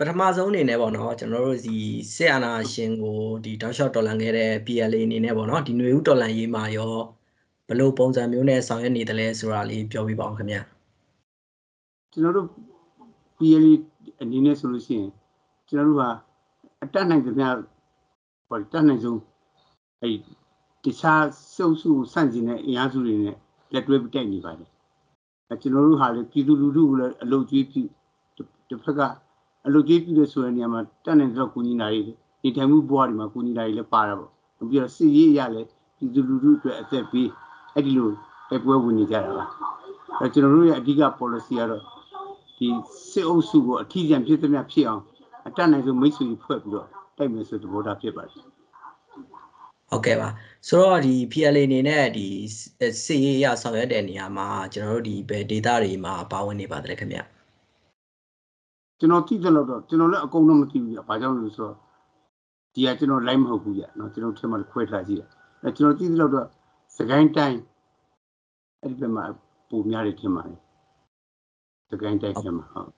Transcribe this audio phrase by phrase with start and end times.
[0.00, 1.78] ပထမဆုံးအနေနဲ့ပေါ့နော်ကျွန်တော်တို့ဒီ
[2.14, 6.94] စစ်အာဏာရှင်ကိုဒီတောက်လျှောက်တော်လှန်ခဲ့တဲ့ PLA အနေနဲ့ပေါ့နော်ဒီຫນွေဦးတော်လှန်ရေးမှာရော
[7.66, 10.60] ဘယ်လိုပုံစံမျိုးနဲ့ဆောင်ရွက်နေတယ်လဲဆိုတာလေးပြောပြပါအောင်ခင်ဗျာ
[12.12, 12.48] ကျွန်တော်တို့
[13.36, 13.72] PLA
[14.20, 15.10] အနေနဲ့ဆိုလို့ရှိရင်
[15.68, 16.02] ကျွန်တော်တို့က
[16.82, 17.54] အတက်နိုင်ကြများ
[18.48, 19.20] ဟောတက်နိုင်ဆုံး
[20.02, 20.10] အဲ
[20.84, 21.24] တခြား
[21.56, 23.36] စုပ်စုဆန့်ကျင်တဲ့အင်အားစုတွေနဲ့
[23.72, 24.70] လက်တွဲတိုက်နေပါတယ်
[25.48, 27.82] အဲကျွန်တော်တို့ဟာလေပြည်သူလူထုကိုလည်းအလုပ်ကြီးပြု
[28.70, 29.00] တစ်ဖက်က
[29.66, 32.00] အလုပ်ကြီးပြုလို့ဆိုတဲ့နေရာမှာတက်နိုင်တော့ကူညီတာတွေ
[32.42, 34.30] နေထိုင်မှုဘဝတွေမှာကူညီတာတွေလည်းပါတာပေါ့
[34.70, 35.62] ပြီးတော့စစ်ရေးရလဲ
[35.96, 37.28] ပြည်သူလူထုအတွက်အသက်ပေး
[37.74, 38.10] အဲ့ဒီလို
[38.48, 39.44] တိုက်ပွဲဝင်နေကြတာပါ
[40.20, 41.82] အဲကျွန်တော်တို့ရဲ့အဓိက policy ကတော့
[42.58, 42.68] ဒီ
[43.10, 45.02] စစ်အုပ်စုကိုအထီးကျန်ဖြစ်သမျှဖြစ်အောင်
[45.46, 48.32] အတတ်နိုင်ဆုံးမိတ်ဆွေဖွဲ့ပြီးတော့တိုက်မယ်ဆိုတဲ့သဘောထားဖြစ်ပါတယ်
[49.90, 50.28] ဟုတ်ကဲ့ပါ
[50.68, 52.26] ဆိုတော့ဒီ PLA အနေနဲ့ဒီ
[53.04, 57.20] စစ်ရေးရဆောင်ရွက်တဲ့နေရာမှာကျွန်တော်တို့ဒီဘယ် data တွေမှာပါဝင်နေပါတယ်ခင်ဗျ
[58.98, 61.74] ကျွန်တော်သိတယ်လို့တော့ကျွန်တော်လည်းအကုန်လုံးမသိဘူးပြ။ဘာကြောင့်လဲဆိုတော့
[62.74, 65.28] ဒီကကျွန်တော် live မဟုတ်ဘူးပြ။နော်ကျွန်တော်ထင်မှခွဲထားကြည့်တယ်။
[65.64, 66.46] အဲကျွန်တော်သိတယ်လို့တော့
[66.96, 67.58] စကိုင်းတိုင်း
[68.80, 69.24] အဲ့ဒီဘက်မှာ
[69.68, 70.58] ပုံများတယ်ထင်ပါတယ်။
[71.90, 72.96] စကိုင်းတိုင်းထင်မှာဟုတ်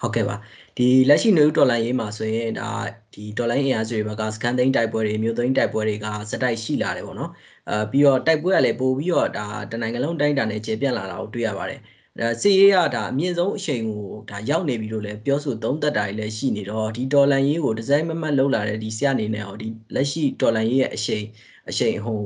[0.00, 0.36] ဟုတ်ကဲ့ပါ
[0.76, 2.68] ဒီလက်ရှိနေဦးဒေါ်လာရေးမှာဆိုရင်ဒါ
[3.14, 7.30] ဒီဒေါ်လာအင်အားစုတွေဘက်ကစကန်သိန်းတိုက်ပွဲတွေမြို့သိန်းတိုက်ပွဲတွေကစတိုက်ရှိလာတယ်ပေါ့နော်
[7.70, 11.80] အဲပြီးတော့တိုက်ပွဲကလည်းပို့ပြီးတော့ဒါတနိုင်ငံလုံးတိုင်းတာနဲ့ကျေပြန့်လာတာကိုတွေ့ရပါတယ်
[12.20, 21.24] အဲစီရေးကဒါအမြင့်ဆုံးအချိန်ကိုဒါရောက်နေပြီလို့လည်းပြောဆိုသုံးသက်တာတွေလည်းရှိနေတော့ဒီဒေါ်လာရေးကိုဒီဇိုင်းမမတ်လောက်လာတဲ့ဒီဆရာအနေနဲ့ဟောဒီလက်ရှိဒေါ်လာရေးရဲ့အချိန်
[21.68, 22.18] အချိန်ဟို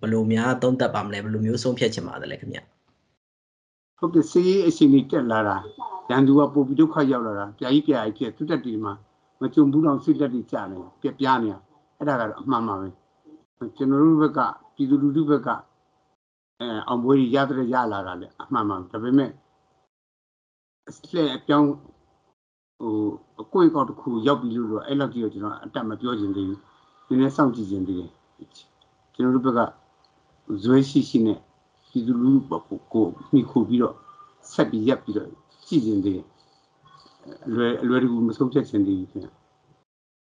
[0.00, 2.58] ဘယ်လိုများသုံးသက်ပါမလဲဘယ်လိုမျိုးဆုံးဖြတ်ချင်ပါတယ်လဲခင်ဗျ
[3.98, 5.56] ဟုတ်ကဲ့စီရေးအချိန်ကြီးတက်လာတာ
[6.10, 8.92] ရန်သူကပိုပြီးဒုက္ခရောက်လာတာပြာကြီးပြာကြီးဖြစ်သူတက်တီမှာ
[9.40, 11.50] မကြုံဘူးတော့စိတ်တက်တီကြနေပြပြားနေ
[11.98, 12.88] အဲ့ဒါကတော့အမှန်ပါပဲ
[13.76, 14.40] ကျွန်တော်တို့ဘက်က
[14.74, 15.48] ပြည်သူလူထုဘက်က
[16.60, 19.30] အဲအောင်ပွဲရရတဲ့ရလာတာလေအမှန်ပါဒါပေမဲ့
[21.10, 21.68] လှည့်အပြောင်း
[22.80, 22.94] ဟို
[23.42, 26.58] အကွေ့ကောက်တစ်ခုရောက်ပြီလို့တော့အဲ့လောက်ကြီးတော့ကျွန်တော်အတက်မပြောချင်သေးဘူး
[27.08, 28.06] နည်းနည်းစောင့်ကြည့်ခြင်းတည်း
[29.14, 29.70] ကျွန်တော်တို့ဘက်က
[30.62, 31.38] ဇွဲရှိရှိနဲ့
[31.88, 33.94] ပြည်သူလူထုကိုမိခိုပြီးတော့
[34.52, 35.28] ဆက်ပြီးရက်ပြီးတော့
[35.66, 36.22] ကြည့်ခြင်းတည်း
[37.48, 39.26] အလွယ်အလွယ်တကူမဆုံးဖြတ်ခြင်းတည်းခင်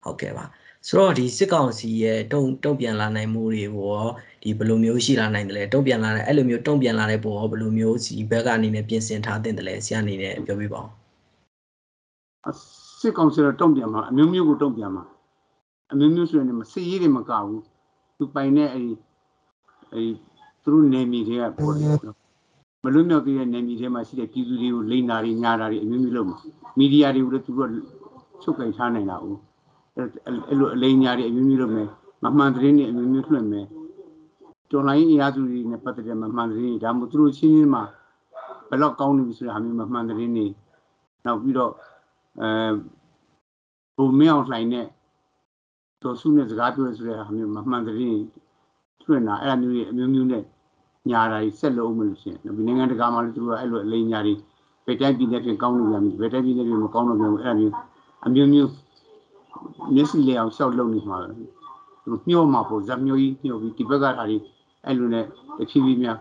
[0.03, 0.45] ဟုတ်ကဲ့ပါ
[0.89, 4.07] ဆိုတော့ဒီစစ်ကောင်စီရဲ့တုံတုံပြန်လာနိုင်မှုတွေရော
[4.43, 10.81] ဒီဘယ်လိုမျိုးရှိလာနိုင်တယ်လဲတုံပြန်လာတဲ့အဲ့လိုမျိုးတုံပြန်လာတဲ့ပုံရောဘယ်လိုမျိုးစီဘက်ကနေနဲ့ပြင်ဆင်ထားတဲ့တယ်လဲဆရာအနေနဲ့ပြောပြပါ
[12.45, 12.57] အောင်
[13.01, 15.05] စစ်ကောင်စီတော့တုံပြန်မှာအမျိုးမျိုးကိုတုံပြန်မှာ
[15.93, 17.63] အမျိုးမျိုးဆိုရင်မစစ်ရေးတွေမကဘူး
[18.19, 18.93] သူပိုင်တဲ့အဲ့ဒီ
[19.93, 20.11] အဲ့
[20.63, 21.97] သူတို့နေမီတွေကပေါ်တယ်
[22.85, 26.39] မလွတ်မြောက်သေးတဲ့နေမီထဲမှာရှိတဲ့ပြည်သူတွေကိုလိန်နာတွေညာတာတွေအမျိုးမျိုးလုပ်မှာ
[26.79, 27.71] မီဒီယာတွေကိုလည်းသူတို့
[28.43, 29.37] ချုပ်ကင်ထားနိုင်တာဦး
[29.97, 31.89] အဲ့လိုအလိန်ညာတွေအမျိုးမျိုးလုပ်မယ်
[32.23, 33.67] မမှန်သတင်းတွေအမျိုးမျိုးလွှင့်မယ်
[34.71, 37.83] တော်လိုင်းအင်အားစုတွေနဲ့ပတ်သက်တဲ့မမှန်သတင်းတွေဒါမှမဟုတ်သူတို့ချင်းချင်းမှာ
[38.69, 40.47] ဘယ်တော့ကောင်းနေပြီဆိုတာဟာမျိုးမမှန်သတင်းတွေ
[41.25, 41.73] နောက်ပြီးတော့
[42.41, 42.49] အဲ
[43.97, 44.87] ဘုံမင်းအောင်လှိုင်နဲ့
[46.03, 48.19] တော်စုနဲ့စကားပြောရဆိုတဲ့ဟာမျိုးမမှန်သတင်း
[49.03, 50.43] ထွင်တာအဲ့အမျိုးတွေအမျိုးမျိုးနဲ့
[51.11, 54.35] ညာတာကြီးဆက်လို့မလို့ရှင်ဒီနိုင်ငံတကာမှာလည်းသူတို့ကအဲ့လိုအလိမ်ညာတွေ
[54.87, 57.75] ဘယ်တိုင်းပြည်နဲ့ပြင်ကောင်းလို့ရမလဲဘယ်တိုင်းပြည်နဲ့ပြင်မကောင်းလို့ပြန်ဘူးအဲ့အမျိုး
[58.27, 58.71] အမျိုးမျိုး
[59.95, 61.19] မျက်စိလေးအောင်ရှောက်လုံနေမှာ
[62.05, 64.37] သူညှို့မှာပေါ့ဇက်မျိုးကြီးညှို့ပြီးဒီဘက်ကဟာတွေ
[64.87, 65.25] အဲ့လိုနဲ့
[65.59, 66.19] တဖြည်းဖြည်းများ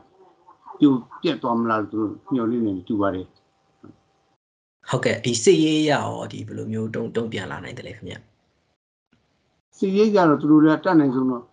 [0.80, 3.28] ပြိုပြက်သွားမလားသူတို့ညှို့နေနေတူပါတယ်
[4.90, 8.16] ဟုတ်ကဲ့ဒီစစ်ရေးရရောဒီဘယ်လိုမျိုးတုံတုံပြန်လာနိုင်တယ်လဲခင်ဗျ
[9.78, 11.44] စစ်ရေးကြတော့သူတို့လည်းတတ်နိုင်ဆုံးတော့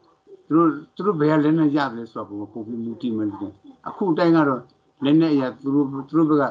[0.49, 3.53] သူတို့သူတို့ဘယ်ကလက်နဲ့ရတယ်ဆိုတော့ပုံပြီးမူတည်မယ်တဲ့
[3.89, 4.63] အခုအတိုင်းကတော့
[5.05, 6.45] လက်နဲ့ရသူတို့သူတို့ဘက်က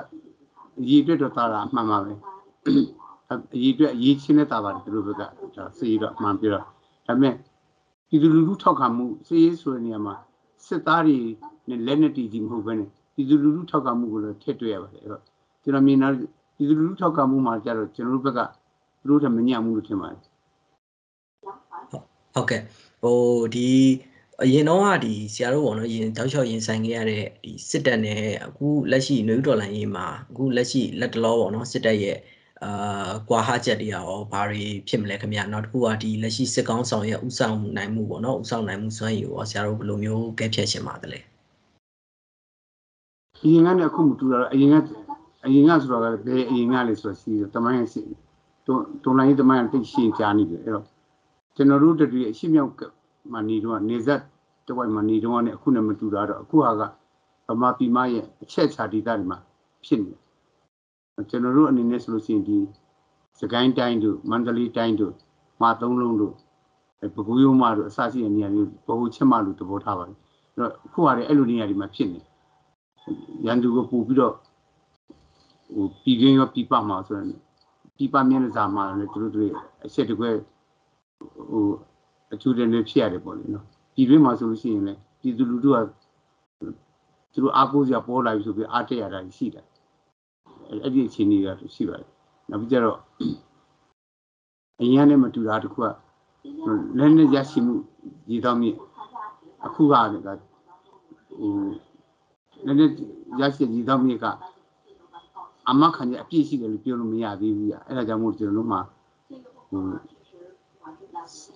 [0.79, 2.13] အရေးအတွက်တော့တာတာအမှန်ပါပဲ
[3.29, 5.21] အရေးအတွက်အရေးချင်းနဲ့တာပါတယ်သူတို့ဘက်က
[5.55, 6.63] ဒါစီတော့အမှန်ပြတော့
[7.07, 7.33] ဒါပေမဲ့
[8.07, 10.15] ပြည်သူလူထုထောက်ခံမှုစီရေးဆိုတဲ့နေရာမှာ
[10.67, 11.17] စစ်သားတွေ
[11.69, 15.23] နဲ့လက်နဲ့တည်ကြည်မဟုတ်ဘဲနဲ့ပြည်သူလူထုထောက်ခံမှုကိုလည်းထည့်တွေ့ရပါတယ်အဲ့တော့
[15.63, 16.07] ကျွန်တော်မြင်တာ
[16.55, 18.39] ပြည်သူလူထုထောက်ခံမှုမှာကြတော့ကျွန်တော်တို့ဘက်က
[18.99, 20.21] သူတို့ထမညံ့မှုလို့ထင်ပါတယ်
[22.33, 22.61] ဟုတ်ကဲ့
[23.01, 23.19] ဟို
[23.55, 23.69] ဒီ
[24.43, 32.17] အရင်တော့ကဒီဆရာတို့ပေါ့နော်ရင်တောက်လျှောက်ရင်ဆိုင်ခဲ့ရတဲ့ဒီစစ်တပ်နဲ့အခုလက်ရှိနွေဦးတော်လိုင်းရေးမှာအခုလက်ရှိလက်တလောပေါ့နော်စစ်တပ်ရဲ့
[32.63, 41.19] အာကွာဟချက်တွေရောဘာတွေဖြစ်မလဲခင်ဗျနောက်တစ်ခုကဒီလက်ရှိစစ်ကောင်းဆောင်ရဲ့ဥဆောင်နိုင်မှုပေါ့နော်ဥဆောင်နိုင်မှုစွမ်းရည်ရောဆရာတို့ဘယ်လိုမျိုးကဲဖြတ်ရှင်ပါတယ်လဲ
[43.43, 44.75] အရင်ကလည်းအခုမတူတော့အရင်က
[45.45, 48.01] အရင်ကဆိုတော့ဘယ်အရင်ကလဲဆိုတော့ရှိတယ်တမိုင်းရှိ
[48.65, 50.85] တွန်တွန်လိုင်းတမိုင်းတိတ်ရှင်းကြားနေတယ်အဲ့တော့
[51.55, 52.71] ကျွန်တော်တို့တတိအရှိမြောက်
[53.31, 54.21] မှာနေတော့နေဆက်
[54.67, 56.81] တဝိုက်မှာနေတော့နဲ့အခုနဲ့မတူတာတော့အခုဟာက
[57.49, 59.37] ဗမာပြည်မရဲ့အချက်ချာဒေသတွေမှာ
[59.85, 60.26] ဖြစ်နေတယ်
[61.29, 62.57] ကျွန်တော်တို့အနေနဲ့ဆိုလို့ရှိရင်ဒီ
[63.39, 65.13] စကိုင်းတိုင်းတို့မန္တလေးတိုင်းတို့
[65.61, 66.33] မာသုံးလုံးတို့
[67.15, 70.17] ပဲခူးရုံးမတို့အစရှိတဲ့နေရာမျိုးဘဟုချက်မလို့သဘောထားပါတယ်
[70.55, 72.19] အဲ့တော့အခုဟာလည်းအဲ့လိုနေရာတွေမှာဖြစ်နေ
[73.45, 74.33] ရန်သူကိုပို့ပြီးတော့
[75.73, 77.27] ဟိုပြည်ကင်းရောပြည်ပမှာဆိုရင်
[77.97, 79.47] ဒီပါမျက်နှာစာမှာလည်းသူတို့တွေ
[79.85, 80.29] အချက်တကွဲ
[81.49, 81.65] ဟို
[82.33, 83.65] အချူတယ်တွေဖြစ်ရတယ်ပေါ့လေနော်
[83.95, 85.79] ဒီတွင်းမှာဆိုလို့ရှိရင်လည်းဒီသူလူတို့က
[87.33, 89.65] သူတို့အားကိုးစရာပေါ်လာပြီဆိုပြီးအားတက်ရတာရှိတယ်
[90.69, 92.09] အဲ့ဒီအခြေအနေကရှိပါတယ်
[92.49, 92.97] နောက်ပြီးကြတော့
[94.79, 95.85] အရင်ကလည်းမတူတာတခုက
[96.97, 97.75] လည်းနဲ့ရရှိမှု
[98.29, 98.77] ရည်တော်မြင့်
[99.65, 100.33] အခုကလည်းဟို
[102.65, 102.89] လည်းနဲ့
[103.41, 104.25] ရရှိရည်တော်မြင့်က
[105.69, 108.77] အမခံရအပြည့်ရှိတယ်လို့ပြောလို့မရသေးဘူး။အဲ့ဒါကြောင့်မို့ကျွန်တော်တို့မှ
[109.69, 109.81] ဟို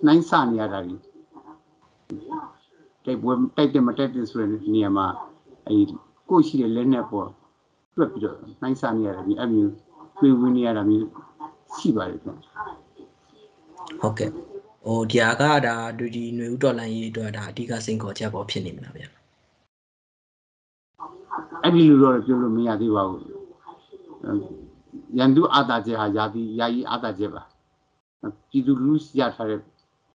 [0.06, 1.02] နိုင်စနေရတာကြီး
[3.06, 5.08] တိုက်ပွဲတိုက်တယ်မတိုက်တယ်ဆိုတဲ့နေရာမှာ
[5.68, 5.78] အဲ
[6.30, 7.30] ကိုရှိတဲ့လက်နဲ့ပေါ့
[7.96, 9.72] တွက်ပြီးတော့နိုင်စနေရတာဒီအမျိုး
[10.20, 11.08] တွေးဝင်နေရတာမျိုး
[11.78, 12.30] ရှိပါတယ်ဗျ။
[14.02, 14.30] ဟုတ်ကဲ့
[14.86, 19.08] ဟိုဒီဟာကဒါဒီဒီຫນွေဥတော်လန်ရေးအတွက်ဒါအဓိကစိန်ခေါ်ချက်ပေါ်ဖြစ်နေမှာဗျာ
[21.64, 23.24] အဲ့ဒီလိုတော့ပြောလို့မရသေးပါဘူး
[25.18, 27.42] ရန်သူအာတာချက်ဟာယာတိယာယီအာတာချက်ပါ
[28.50, 29.60] ပြည်သူလူရထားတဲ့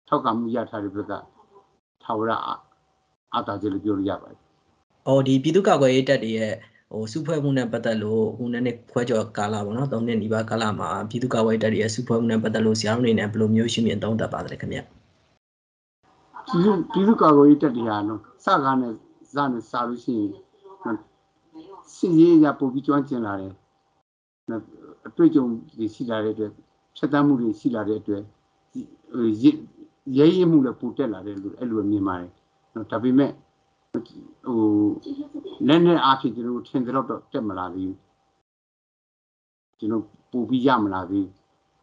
[0.09, 1.13] ထောက်ကမှုရထားတဲ့ဘက်က
[2.03, 2.33] ထာဝရ
[3.35, 4.41] အာတာချက်လို့ပြောလို့ရပါတယ်။
[5.09, 6.55] အော်ဒီပြည်သူ့ကာကွယ်ရေးတပ်တွေရဲ့
[6.93, 14.79] ဟိုစုဖွဲ့မှုနဲ့ပတ်သက်လို့ဟိုနည်းနည်းခွဲကြော်ကာလပေါ့နော်၃နှစ်နီးပါးကာလမှာပြည်သူ့ကာကွယ်ရေးတပ်တွေရဲ့စုဖွဲ့မှုနဲ့ပတ်သက်လို့ဆရာတို့အနေနဲ့ဘယ်လိုမျိုးရှင်းပြသုံးသပ်ပါသလဲခင်ဗျ။
[16.49, 18.93] ပြည်သူပြည်သူ့ကာကွယ်ရေးတပ်တွေဟာနော်စကားနဲ့
[19.35, 20.97] စနဲ့စားလို့ရှိရင်
[21.95, 23.53] စစ်ရေးရပို့ပြီးကျွမ်းကျင်လာတယ်
[25.07, 25.45] အတွေ့အကြုံ
[25.79, 26.53] တွေရှိလာတဲ့အတွက်
[26.97, 28.23] ဖြတ်တမ်းမှုတွေရှိလာတဲ့အတွက်
[29.43, 32.31] ရဲရဲမှုလည်းပိုတက်လာတယ်လို့အဲ့လိုမြင်ပါတယ်
[32.75, 33.31] နော်ဒါပေမဲ့
[33.95, 34.61] ဟို
[35.69, 37.99] လက်နဲ့အားဖြင့်ကျွန်တော်ထင်ကြတော့တက်မလာသေးဘူး
[39.79, 41.27] ကျွန်တော်ပို့ပြီးရမလာသေး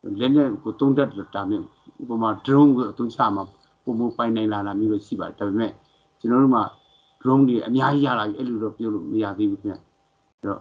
[0.02, 1.66] ဘူးလက်နဲ့ကိုသုံးတတ်တာမျိုး
[2.02, 3.44] ဥပမာ drone ကိုအသုံးချမှာ
[3.84, 5.72] ပုံမပိုင်နိုင်လာတာမျိုးလို့ရှိပါတယ်ဒါပေမဲ့
[6.20, 6.64] ကျွန်တော်တို့မှာ
[7.22, 9.82] drone တွေအများကြီးရလာပြီအဲ့လိုတော့ပြောလို့မရသေးဘူးခင်ဗျအဲ့
[10.44, 10.60] တော့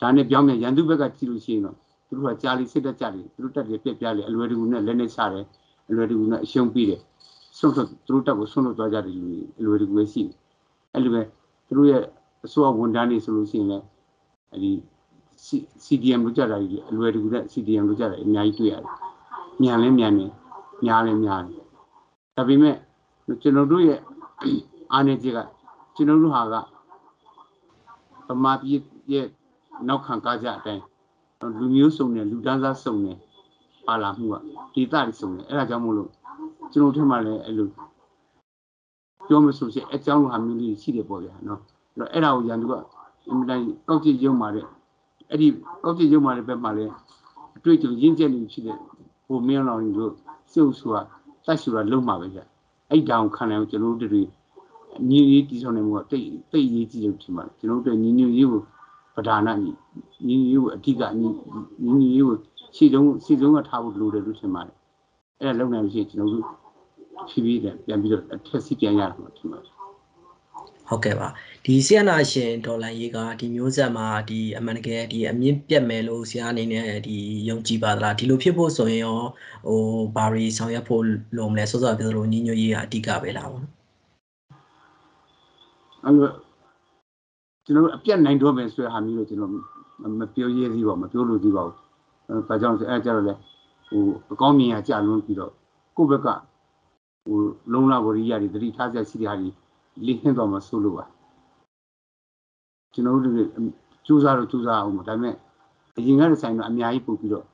[0.00, 1.76] ဒါနဲ့ပြောင်းပြန်ရန်သူဘက်ကကြည့်လို့ရှိရင်တော့
[2.06, 5.44] သူတို့ကကြားလေးစစ်တက်ကြတယ်သူတို့တက်တယ်ပြက်ပြလေအလွယ်တကူနဲ့လက်နဲ့ချတယ်
[5.88, 7.00] အလွယ်တကူနဲ့အရှုံးပြီးတယ်
[7.58, 9.22] ဆုံးဆုံးသူတို့တက်ကိုဆုံးလို့သွားကြတယ်လူ
[9.58, 10.43] အလွယ်တကူပဲရှိတယ်
[10.94, 11.22] အဲ့လိုပဲ
[11.66, 12.02] သူတို့ရဲ့
[12.44, 13.84] အစိုးရဝန်ထမ်းတွေဆိုလို့ရှိရင်လည်း
[14.50, 14.72] အဲ့ဒီ
[15.84, 18.88] CDM လို့ကြတာကြီးအလွယ်တကူနဲ့ CDM လို့ကြတာအများကြီးတွေ့ရတယ်
[19.62, 20.26] မြန်လဲမြန်နေ
[20.86, 21.62] ညားလဲညားတယ်
[22.36, 22.76] ဒါပေမဲ့
[23.42, 24.00] ကျွန်တော်တို့ရဲ့
[24.92, 25.38] အားနည်းချက်က
[25.94, 26.54] ကျွန်တော်တို့ဟာက
[28.28, 28.80] ဗမာပြည်
[29.12, 29.26] ရဲ့
[29.88, 30.82] နောက်ခံကားကြအတိုင်း
[31.58, 33.16] လူမျိုးစုံနဲ့လူတန်းစားစုံနဲ့
[33.86, 34.34] ပါလာမှုက
[34.74, 36.10] ဒေသတွေစုံနဲ့အဲ့ဒါကြောင့်မို့လို့
[36.72, 37.68] ကျွန်တော်ထင်မှလည်းအဲ့လို
[39.26, 41.60] ပြောမယ်ဆိုရင်အကြောင်းလိုဟာမျိုးလေးရှိတယ်ပေါ့ဗျာနော်
[41.96, 42.74] အဲ့တော့အဲ့ဒါကိုရန်သူက
[43.28, 44.66] အင်မတန်ကောက်ကြည့်ရုံမာတဲ့
[45.30, 45.46] အဲ့ဒီ
[45.84, 46.92] ကောက်ကြည့်ရုံမာတဲ့ဘက်မှာလည်း
[47.56, 48.78] အတွေ့အကြုံရင့်ကျက်နေဖြစ်တဲ့
[49.26, 50.12] ဟိုမင်းလောင်ကြီးတို့
[50.52, 51.02] စုပ်ဆိုတာ
[51.44, 52.40] တတ်ဆိုတာလုံးမှာပဲဗျ
[52.90, 54.22] အဲ့ဒါကိုခံနိုင်အောင်ကျွန်တော်တို့တွေ
[55.08, 58.62] ညီညီတည်ဆောင်နေမှုကတိတ်တိတ်ရေးကြည့်လို့ထင်ပါတယ်ကျွန်တော်တို့ညီညွတ်ရေးကို
[59.16, 59.70] ပဓာနညီ
[60.26, 61.28] ညီရေးကိုအဓိကညီ
[61.98, 62.36] ညီရေးကို
[62.76, 64.76] ရှေ့ဆုံးရှေ့ဆုံးကထားဖို့လိုတယ်လို့ထင်ပါတယ်
[65.40, 66.46] အဲ့ဒါလုံနိုင်လို့ရှိရင်ကျွန်တော်တို့
[67.30, 69.72] ဖြည်းဖြည်းနဲ့ပြန်ပြီးတော့အထက်စီပြန်ရတာမှထင်ပါတယ်
[70.88, 71.28] ဟုတ်ကဲ့ပါ
[71.64, 77.16] ဒီဆီယနာရှင်ဒေါ်လာရေးကဒီမျိုးဆက်မှာဒီအမှန်တကယ်ဒီအမြင့်ပြတ်မယ်လို့ဆရာအနေနဲ့ဒီ
[77.48, 79.20] ယုံကြည်ပါသလားဒီလိုဖြစ်ဖို့ဆိုရင်ရော
[79.66, 79.80] ဟို
[80.16, 81.02] ဘာရီဆောင်ရွက်ဖို့
[81.36, 83.72] လိုမလဲစောစောပြောသလိုညီညွတ်ရေးကအဓိကပဲလားပေါ့နော်
[86.04, 86.30] အဲ့လို
[87.64, 89.52] ကျွန်တော်အပြတ်နိုင်တော့မယ်ဆိုတဲ့ဟာမျိုးကိုကျွန်တော်
[90.20, 91.76] မပြောရသေးပါဘူးမပြောလို့သေးပါဘူး
[92.28, 93.34] အဲဒါကြောင့်အဲကြတော့လေ
[93.88, 94.02] ဟို
[94.32, 95.52] အကောင်းမြင်ရကြလွန်းပြီးတော့
[95.96, 96.28] ကိုယ့်ဘက်က
[97.24, 97.38] ဟို
[97.72, 99.50] လုံလဝရိယတွေတတိထားချက်ရှိတဲ့ဟာတွေ
[100.06, 101.04] လိခင်းသွားမှဆိုလို့ပါ
[102.92, 103.34] ကျွန်တော်တို့
[104.06, 105.34] ကြိုးစားတော့ကြိုးစားအောင်ဒါပေမဲ့
[105.96, 107.46] အရင်ကတည်းကဆိုင်တော့အများကြီးပို့ပြီးတော့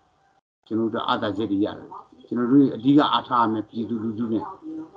[0.66, 1.88] ကျွန်တော်တို့အာသာချက်တွေရတယ်
[2.26, 4.44] ကျွန်တော်တို့အဓိကအားထားရမယ်ပြည်သူလူထုနဲ့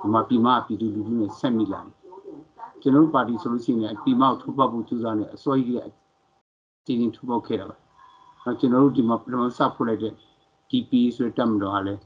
[0.00, 1.94] ဒီမှာပြည်မပြည်သူလူထုနဲ့ဆက်မိလာတယ်
[2.82, 5.88] ကျွန်တော်တို့ပါတီဆိုလို့ရှိရင်အပီမောက်ထုတ်ပေါက်ဖို့ကြိုးစားနေအစိုးရရဲ့
[6.86, 7.76] တင်းတင်းထုတ်ပေါက်ခဲ့တာပါ။
[8.42, 10.14] အဲကျွန်တော်တို့ဒီမှာပြန်စဖွင့်လိုက်တဲ့
[10.70, 12.00] TP ဆိုတဲ့တက်မတော်ကလည်း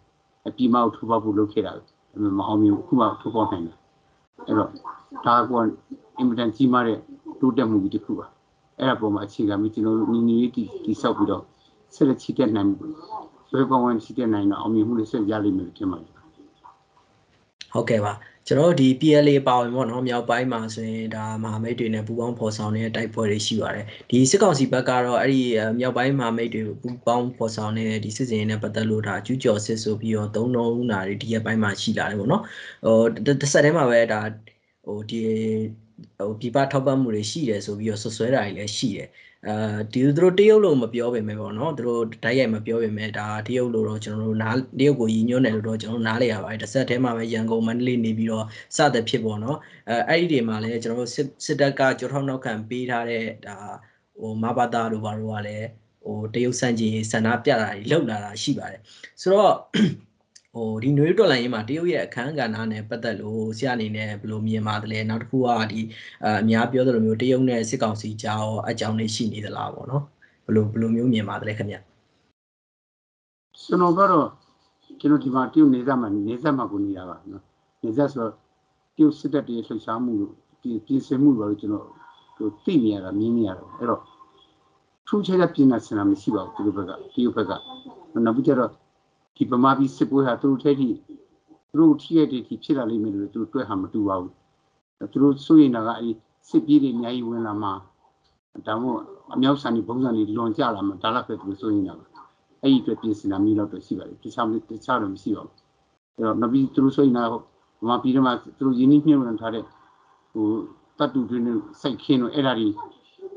[0.48, 1.82] အပီမောက်ထုတ်ပေါက်ဖို့လုပ်ခဲ့တာပဲ။
[2.38, 3.76] မအောင်မြင်ခုမှထုတ်ပေါက်နိုင်တယ်။
[4.46, 4.70] အဲ့တော့
[5.26, 5.52] ဒါက
[6.18, 6.98] အင်မတန်ကြီးမားတဲ့
[7.40, 8.26] တိုးတက်မှုကြီးတစ်ခုပါ။
[8.78, 10.52] အဲ့ဒါပုံမှာအခြေခံပြီးကျွန်တော်တို့ညီညီလေး
[10.84, 11.42] တီဆောက်ပြီးတော့
[11.94, 12.70] ဆက်လက်ချီတက်နိုင်
[13.52, 16.12] ဘယ်ကောင်ဝင်ချီတက်နိုင်တော့အောင်မြင်မှုတွေဆက်ရလိမ့်မယ်ထင်ပါတယ်။
[17.72, 18.12] ဟုတ်ကဲ့ပါ
[18.48, 25.42] ကျွန်တော်ဒီ PLA ပါဝင်ပေါ့နော်မြောက်ပိုင်းမှာဆိုရင်ဒါမဟာမိတ်တွေနဲ့ပူးပေါင်းဖော်ဆောင်နေတဲ့တိုက်ပွဲတွေရှိပါတယ်ဒီစစ်ကောင်စီဘက်ကတော့အဲ့ဒီ
[25.78, 32.42] မြောက်ပိုင်းမဟာမိတ်တွေကိုပူးပေါင်းဖော်ဆောင်နေတဲ့ဒီစစ်စင်နဲ့ပတ်သက်လို့ဒါကျူးကျော်စစ်ဆိုပြီးတော့သုံးလုံးနာတွေဒီရက်ပိုင်းမှာရှိလာတယ်ပေါ့နော်
[32.86, 32.98] ဟို
[33.40, 34.20] တစ်ဆက်တည်းမှာပဲဒါ
[34.84, 35.20] ဟိုဒီ
[36.18, 39.08] ဟိုပြပထောက်ပံ့မှုတွေရှိတယ်ဆိုပြီးတော့ဆွဆွဲတာတွေလည်းရှိတယ်
[39.46, 39.54] အဲ
[39.92, 48.44] ဒီသူတို့တရုတ်လို့မပြောပေမဲ့ပေါ့နော်သူတို့ဓာတ်ရိုက်မပြောပေမဲ့ဒါတရုတ်လို့တော့ကျွန်တော်တို့နားတရုတ်ကိုရည်ညွှန်းတယ်လို့တော့ကျွန်တော်နားလေရပါတယ်တစ်ဆက်တည်းမှာပဲရန်ကုန်မန္တလေးနေပြီးတော့
[48.76, 51.12] စတဲ့ဖြစ်ပေါ့နော်အဲအဲ့ဒီတွေမှာလည်းကျွန်တော်တို့
[51.44, 53.56] စစ်တပ်ကကြောထောက်နောက်ခံပေးထားတဲ့ဒါ
[54.20, 55.66] ဟိုမဘာသာတို့ဘာလို့ကလည်း
[56.04, 58.80] ဟဟိုတရုတ်စန့်ကျင်ရေးဆန္ဒပြတာတွေလှုပ်လာတာရှိပါတယ်
[59.20, 59.54] ဆိုတော့
[60.58, 65.80] ဟိုဒီနွေတော်လိုင်းရေးမှာတရုတ်ရဲ့အခန်းကဏ္ဍနဲ့ပတ်သက်လို့ဆရာအနေနဲ့ဘယ်လိုမြင်ပါတယ်လဲနောက်တစ်ခုကဒီ
[66.24, 70.04] အအများပြောသလိုမျိုးတရုတ်နဲ့စစ်ကောင်စီကြားရောအကြောင်းလေးရှိနေသလားပေါ့နော်
[70.44, 71.76] ဘယ်လိုဘယ်လိုမျိုးမြင်ပါတယ်ခင်ဗျ
[73.62, 74.26] ကျွန်တော်ကတော့
[75.00, 77.44] ကျွန်တော်ဒီမှာတရုတ်နေသက်မှာနေသက်မှာကိုနေတာပါနော်
[77.82, 78.32] နေသက်ဆိုတော့
[78.96, 81.86] တရုတ်စစ်တပ်တွေလှုပ်ရှားမှုလို့ပြင်ပြင်ဆင်မှုလို့ကျွန်တော်
[82.36, 84.02] ဟိုသိနေရတာမြင်နေရတော့အဲ့တော့
[85.06, 86.92] ထူးခြားခြားပြင်နေစင်တာမရှိပါဘူးသူတို့ဘက်ကတ
[87.24, 87.52] ရုတ်ဘက်က
[88.24, 88.70] နောက်ပြီးကျတော့
[89.36, 90.88] ဒီဗမာပြည်စစ်ပွဲဟာသူတို့ထဲထိ
[91.70, 94.32] သူတို့ထိရတဲ့ထိဖြစ်လာလိမ့်မယ်လို့သူတို့တွက်ဟာမတူပါဘူး
[95.12, 96.14] သူတို့စိုးရင်တာကအဲ့
[96.48, 97.72] စစ်ပြေးတွေအများကြီးဝင်လာမှာ
[98.66, 99.02] ဒါမှမဟုတ်
[99.34, 102.06] အမြောက်ဆန်ဒီဘုံဆန်ဒီလွန်ကြလာမှာဒါလည်းပဲသူတို့စိုးရင်တာပါ
[102.62, 105.54] အဲ့ဒီအတွက်ပြင်ဆင်တာမျိုးတော့တွေ့ရှိပါတယ်တခြားမတခြားတော့မရှိပါဘူး
[106.16, 107.30] အဲ့တော့နောက်ပြီးသူတို့ဆိုရင်တော့
[107.82, 109.64] ဗမာပြည်ထဲမှာသူတို့ရင်းနှီးမြှုပ်နှံထားတဲ့
[110.32, 110.46] ဟို
[110.98, 112.68] တတ်တူတွေနဲ့စိုက်ခင်းတော့အဲ့ဒါတွေ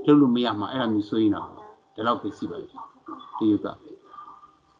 [0.05, 1.47] လုပ်လို့မရမှာအဲ့ဒါမျိုးဆိုရင်တော့
[1.93, 3.65] ဒီလောက်ပဲရှိပါတယ်ဒီက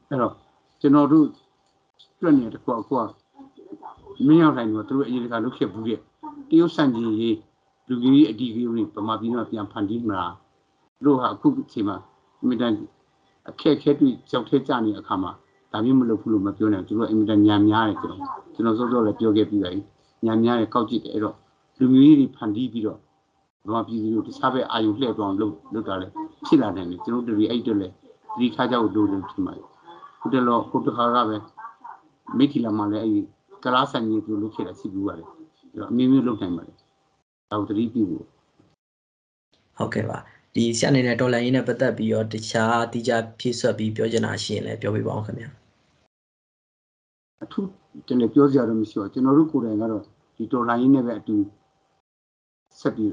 [0.10, 0.34] အဲ့တော့
[0.82, 1.28] ကျွန်တော်တို့
[2.22, 3.04] တွေ့နေတဲ့ကောကွာ
[4.28, 6.00] မင်းရောက်တိုင်းတော့သူတို့အရေးတကာလုပ်ခဲ့ဘူးတဲ့
[6.50, 7.38] တရုတ်စံကြီးရေး
[7.88, 10.34] လူကြီးအဒီကြီးတွေဗမာပြည်မှာပြန်ဖန်တီးမလား
[10.98, 11.98] သူတို့ဟာအခုအချိန်မှာ
[12.42, 12.76] အမြဲတမ်း
[13.50, 15.32] အခက်အခဲတွေ့ကြောက်ထဲကြနေတဲ့အခါမှာ
[15.72, 19.82] ဒါမျိုးမလုပ်ဘူးလို့မပြောနိုင်ဘူးသူတို့အင်မတန်ညံများတယ်ကျွန်တော်ကျွန်တော်စောစောလည်းပြောခဲ့ပြီးပါပြီ
[20.26, 21.36] ညံများတယ်ကောက်ကြည့်တယ်အဲ့တော့
[21.80, 23.00] လူမျိုးရေးတွေဖန်တီးပြီးတော့
[23.72, 26.08] ဘာမှပြည်သူတို့တခြားဘက်အာယုလှည့်ပြောင်းလုပ်လုပ်တာလေ
[26.46, 27.88] ဖြစ်လာတယ်လေကျွန်တော်တို့ဒီအဲ့အတွက်လေ
[28.40, 29.71] ဒီခါကြောက်လို့လို့ထင်ပါတယ်
[30.22, 31.38] ခုတလောခုတခါကပဲ
[32.38, 33.22] မိထီလာမှလည်းအဲ့ဒီ
[33.64, 36.78] ကလားဆိုင်ကြီးသူလုပ်ခဲ့တာရှိဘူးပါလေအဲ့တော့အမျိုးမျိုးလုပ်နိုင်ပါတယ်
[37.50, 38.26] ဒါကိုသတိပြုဖို့
[39.78, 40.18] ဟုတ်ကဲ့ပါ
[40.56, 45.50] ဒီဆရာအနေနဲ့တော်လိုင်းရေးနဲ့ပတ်သက်ပြီးတော့တခြားတိကျဖြည့်ဆွတ်ပြီးပြောချင်တာရှိရင်လည်းပြောပြပါအောင်ခင်ဗျာ
[47.44, 47.68] အထူး
[48.08, 50.04] ကျွန်တော်ပြောစရာတော့မရှိပါဘူးကျွန်တော်တို့ကိုယ်တိုင်ကတော့
[50.36, 51.36] ဒီတော်လိုင်းရင်းနဲ့ပဲအတူ
[52.80, 53.12] ဆက်ပြီး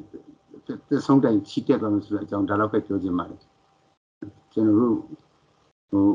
[0.89, 3.41] သက်ဆုံးတိုင်ချီတက်သွားလို့ဆိုတဲ့အကြောင်းဒါတော့ပဲပြောချင်ပါတယ်
[4.53, 4.97] ကျွန်တော်တို့
[5.91, 6.07] ဟို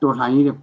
[0.00, 0.56] တော်လိုင်းရင်းနဲ့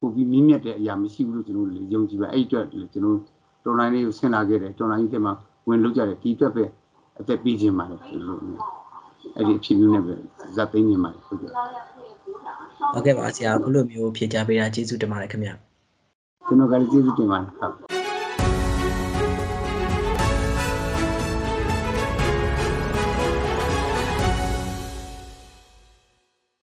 [0.00, 3.18] ပို့ပြီးမြင့်မြတ်တဲ့အရာမရှိဘူးလို့ကျွန်တော်တို့ယုံကြည်ပါအဲ့အတွက်ကျွန်တော်
[3.64, 5.32] တော်လိုင်းလေးကိုဆင်လာခဲ့တယ်တော်လိုင်းရင်းတဲ့မှာ
[5.68, 6.64] ဝင်လုပ်ကြတယ်ဒီအတွက်ပဲ
[7.20, 8.58] အသက်ပေးခြင်းပါတယ်ကျွန်တော်တို့
[9.36, 10.14] အဲ့ဒီအဖြစ်မျိုးနဲ့ပဲ
[10.56, 11.50] ဇက်သိမ်းနေပါတယ်ဟုတ်ကဲ့
[12.94, 15.54] ဟုတ်ကဲ့ပါဆရာအခုလိုမျိုးဖြေကြားပေးတာကျေးဇူးတင်ပါတယ်ခင်ဗျာ
[16.46, 17.99] ကျွန်တော်ကလည်းကျေးဇူးတင်ပါတယ်ဟုတ်